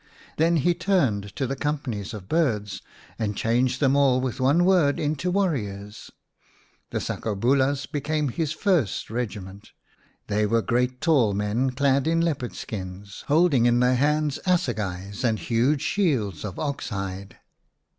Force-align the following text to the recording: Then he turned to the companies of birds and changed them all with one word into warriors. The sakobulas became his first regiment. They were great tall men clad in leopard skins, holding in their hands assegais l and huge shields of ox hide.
Then 0.37 0.55
he 0.57 0.73
turned 0.73 1.35
to 1.35 1.45
the 1.45 1.55
companies 1.55 2.11
of 2.11 2.27
birds 2.27 2.81
and 3.19 3.37
changed 3.37 3.79
them 3.79 3.95
all 3.95 4.19
with 4.19 4.39
one 4.39 4.65
word 4.65 4.99
into 4.99 5.29
warriors. 5.29 6.09
The 6.89 6.99
sakobulas 6.99 7.85
became 7.85 8.29
his 8.29 8.51
first 8.51 9.11
regiment. 9.11 9.73
They 10.25 10.47
were 10.47 10.63
great 10.63 11.01
tall 11.01 11.33
men 11.35 11.69
clad 11.69 12.07
in 12.07 12.19
leopard 12.19 12.55
skins, 12.55 13.25
holding 13.27 13.67
in 13.67 13.79
their 13.79 13.93
hands 13.95 14.39
assegais 14.47 15.23
l 15.23 15.29
and 15.29 15.37
huge 15.37 15.83
shields 15.83 16.43
of 16.43 16.57
ox 16.57 16.89
hide. 16.89 17.37